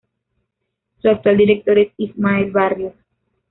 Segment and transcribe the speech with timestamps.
[0.99, 2.95] Su actual director es Ismael Barrios.